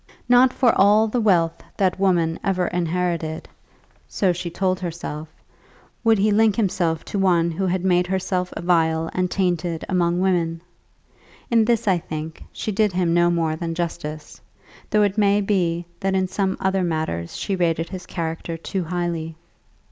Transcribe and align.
Not 0.27 0.51
for 0.51 0.73
all 0.75 1.07
the 1.07 1.21
wealth 1.21 1.61
that 1.77 1.99
woman 1.99 2.39
ever 2.43 2.65
inherited, 2.65 3.47
so 4.07 4.33
she 4.33 4.49
told 4.49 4.79
herself, 4.79 5.29
would 6.03 6.17
he 6.17 6.31
link 6.31 6.55
himself 6.55 7.05
to 7.05 7.19
one 7.19 7.51
who 7.51 7.67
had 7.67 7.85
made 7.85 8.07
herself 8.07 8.51
vile 8.59 9.11
and 9.13 9.29
tainted 9.29 9.85
among 9.87 10.19
women! 10.19 10.63
In 11.51 11.65
this, 11.65 11.87
I 11.87 11.99
think, 11.99 12.43
she 12.51 12.71
did 12.71 12.93
him 12.93 13.13
no 13.13 13.29
more 13.29 13.55
than 13.55 13.75
justice, 13.75 14.41
though 14.89 15.03
it 15.03 15.19
may 15.19 15.39
be 15.39 15.85
that 15.99 16.15
in 16.15 16.27
some 16.27 16.57
other 16.59 16.81
matters 16.83 17.35
she 17.37 17.55
rated 17.55 17.89
his 17.89 18.07
character 18.07 18.57
too 18.57 18.85
highly. 18.85 19.35